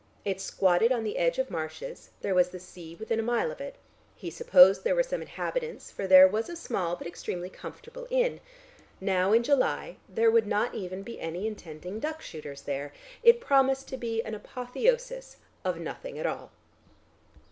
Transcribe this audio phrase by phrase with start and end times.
[0.25, 3.61] It squatted on the edge of marshes, there was the sea within a mile of
[3.61, 3.75] it;
[4.15, 8.39] he supposed there were some inhabitants, for there was a small but extremely comfortable inn.
[8.99, 13.87] Now in July there would not even be any intending duck shooters there; it promised
[13.89, 16.49] to be an apotheosis of nothing at all.